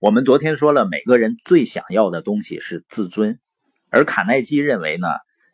[0.00, 3.38] 我们昨天说了，每个人最想要的东西是自尊，
[3.90, 5.08] 而卡耐基认为呢，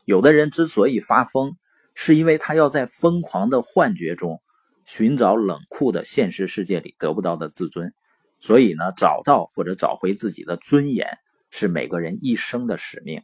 [0.06, 1.56] 有的人之所以发疯，
[1.94, 4.40] 是因为他要在疯狂的幻觉中
[4.84, 7.92] 寻找冷酷的现实世界里得不到的自尊，
[8.40, 11.18] 所以呢，找到或者找回自己的尊严
[11.50, 13.22] 是每个人一生的使命。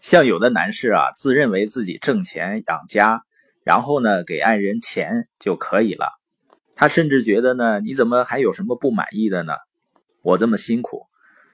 [0.00, 3.24] 像有的男士啊，自认为自己挣钱养家，
[3.62, 6.06] 然后呢给爱人钱就可以了，
[6.74, 9.52] 他甚至觉得呢，你怎么还有什么不满意的呢？
[10.22, 11.06] 我这么辛苦，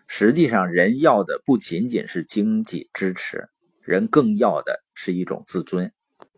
[0.09, 3.49] 实际上人要的不仅仅是经济支持，
[3.81, 5.93] 人更要的是一种自尊。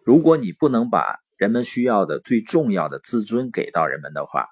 [0.05, 4.47] 如果你不能把人们需要的最重要的自尊给到人们的话，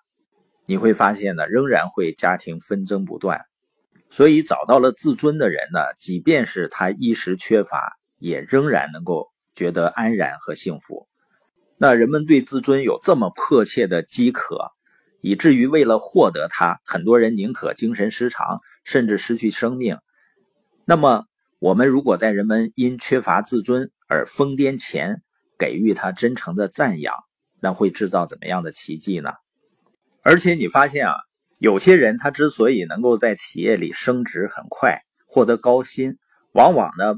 [0.65, 3.41] 你会发现呢，仍然会家庭纷争不断。
[4.09, 11.09] 所以找到了自尊的人呢，即便是他一时缺乏，也仍然能够觉得安然和幸福。
[11.77, 14.76] 那人们对自尊有这么迫切的饥渴。
[15.27, 19.99] 以至于为了获得它，很多人宁可精神失常，甚至失去生命。
[20.85, 21.25] 那么，
[21.59, 25.23] 我们如果在人们因缺乏自尊而疯癫前
[25.59, 27.13] 给予他真诚的赞扬，
[27.61, 29.33] 那会制造怎么样的奇迹呢？
[30.23, 31.15] 而且你发现啊，
[31.59, 36.19] 有些人他之所以能够在企业里升职很快，获得高薪，
[36.53, 37.17] 往往呢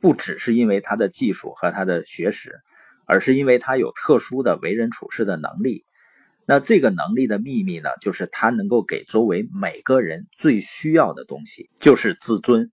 [0.00, 2.60] 不只是因为他的技术和他的学识，
[3.04, 5.84] 而是因为他有特殊的为人处事的能力。
[6.50, 12.72] 那这个能力的秘密呢，就是他能够给周围每个人最需要的东西，就是自尊。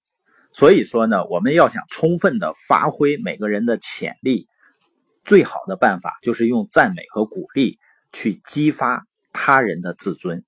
[0.53, 4.47] 所以说呢，我们要想充分的发挥每个人的潜力，
[5.25, 7.77] 最好的办法就是用赞美和鼓励
[8.13, 10.45] 去激发他人的自尊。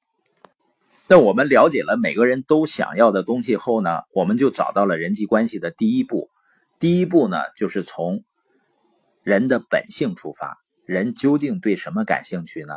[1.10, 6.30] 那我们了解了每个人都想要的东西后呢，我们就找到了人际关系的第一步。
[6.80, 8.24] 第一步呢，就是从
[9.22, 12.76] 人的本性出发，人究竟对什么感兴趣呢？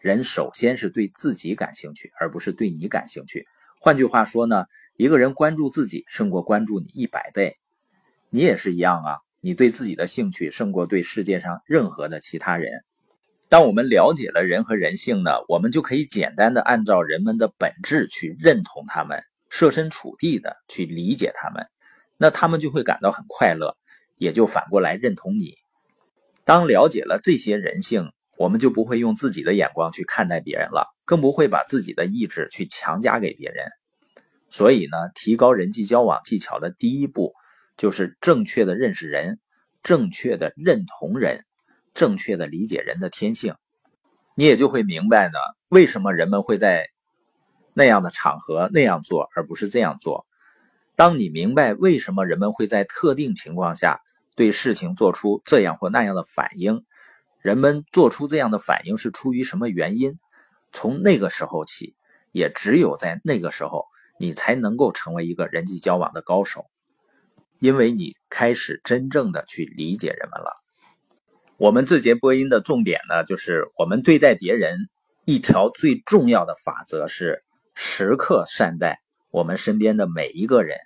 [0.00, 3.46] 人首先是对自己感兴趣，而不是对你感兴趣。
[3.78, 4.64] 换句话说呢，
[4.96, 7.58] 一个人关注自己胜过关注你一百倍。
[8.30, 12.82] 你也是一样啊，你对自己的兴趣胜过对世界上任何的其他人。
[13.50, 21.66] 当我们了解了人和人性呢，我们就可以简单的按照人们的本质去认同他们，设身处地的去理解他们，
[22.16, 23.76] 那他们就会感到很快乐，
[24.16, 25.56] 也就反过来认同你。
[26.44, 28.10] 当了解了这些人性。
[28.40, 33.66] 我们就不会用自己的眼光去看待别人了，更不会把自己的意志去强加给别人。
[34.48, 37.34] 所以呢，提高人际交往技巧的第一步，
[37.76, 39.40] 就是正确的认识人，
[39.82, 41.44] 正确的认同人，
[41.92, 43.56] 正确的理解人的天性。
[44.34, 46.88] 你也就会明白呢，为什么人们会在
[47.74, 50.24] 那样的场合那样做，而不是这样做。
[50.96, 54.00] 当你明白为什么人们会在特定情况下
[54.34, 56.86] 对事情做出这样或那样的反应。
[57.42, 60.18] 人们做出这样的反应是出于什么原因？
[60.72, 61.94] 从那个时候起，
[62.32, 63.86] 也只有在那个时候，
[64.18, 66.66] 你才能够成为一个人际交往的高手，
[67.58, 70.52] 因为你开始真正的去理解人们了。
[71.56, 74.88] 我们这节播音的重点呢，就是我们对待别人
[75.24, 77.42] 一条最重要的法则是
[77.74, 79.00] 时刻善待
[79.30, 80.78] 我们身边的每一个人，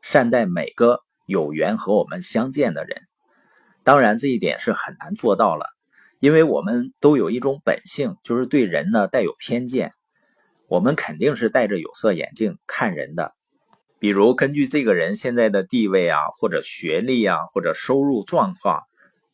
[0.00, 3.02] 善待每个有缘和我们相见的人。
[3.84, 5.66] 当然，这一点是很难做到了。
[6.20, 9.94] 因为我们都有一种本性，就是对人呢带有偏见，
[10.68, 13.34] 我们肯定是戴着有色眼镜看人的。
[13.98, 18.82] 比如根据这个人现在的地位啊，或者学历啊，或者收入状况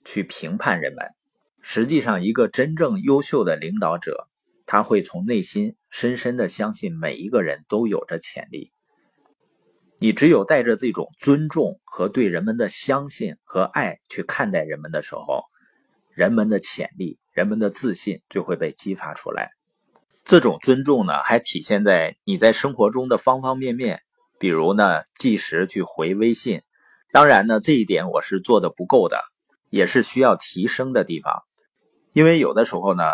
[0.04, 1.10] 去评判人们。
[1.60, 4.28] 实际上，一个真正优秀的领导者，
[4.64, 8.70] 他会从内心深深的相信每一个人都有着潜力。
[9.98, 15.46] 你只有带着这种尊重和对人们的相信和爱去看待人们的时候。
[16.16, 19.50] 人们的潜力，人们的自信就会被激发出来。
[20.24, 24.00] 这种尊重呢，还体现在你在生活中的方方面面。
[24.38, 26.62] 比如呢，计时去回微信。
[27.12, 29.22] 当然呢，这一点我是做的不够的，
[29.68, 31.42] 也是需要提升的地方。
[32.14, 33.04] 因为有的时候呢，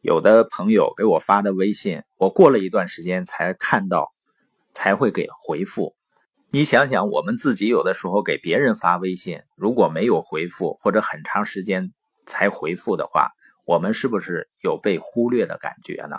[0.00, 4.08] 有的朋友给我发的微信，我过了一段时间才看到，
[4.72, 5.94] 才会给回复。
[6.50, 11.92] 你想想，我们自己有的时候给别人发微信，如果没有回复，或者很长时间。
[12.28, 13.32] 才回复的话，
[13.64, 16.16] 我们是不是有被忽略的感觉呢？